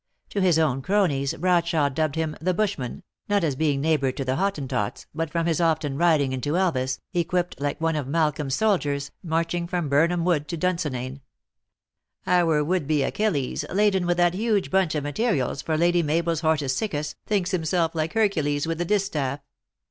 To 0.29 0.41
his 0.41 0.57
own 0.57 0.81
cronies 0.81 1.35
Bradshawe 1.35 1.93
dubbed 1.93 2.15
him 2.15 2.35
the 2.41 2.55
bushman, 2.55 3.03
not 3.29 3.43
as 3.43 3.55
being 3.55 3.81
neighbor 3.81 4.11
to 4.11 4.25
the 4.25 4.37
Hottentots, 4.37 5.05
but 5.13 5.29
from 5.29 5.45
his 5.45 5.61
often 5.61 5.95
riding 5.95 6.31
into 6.33 6.53
Elvas, 6.57 6.97
equipped 7.13 7.61
like 7.61 7.79
one 7.79 7.95
of 7.95 8.07
Malcolm 8.07 8.47
s 8.47 8.55
soldiers, 8.55 9.11
marching 9.21 9.67
from 9.67 9.89
Birnam 9.89 10.25
wood 10.25 10.47
to 10.47 10.57
Dunsinane. 10.57 11.21
108 12.23 12.25
THE 12.25 12.25
ACTRESS 12.25 12.25
IN 12.25 12.25
HIGH 12.25 12.33
LIFE." 12.37 12.47
Oar 12.47 12.63
would 12.63 12.87
be 12.87 13.03
Achilles, 13.03 13.65
laden 13.69 14.05
witli 14.05 14.15
that 14.15 14.33
huge 14.33 14.71
bunch 14.71 14.95
of 14.95 15.03
materials 15.03 15.61
for 15.61 15.77
Lady 15.77 16.01
Mabel 16.01 16.31
s 16.31 16.41
hortus 16.41 16.73
siecus, 16.75 17.13
thinks 17.27 17.51
himself 17.51 17.93
like 17.93 18.13
Hercules 18.13 18.65
with 18.65 18.79
the 18.79 18.85
distaff. 18.85 19.41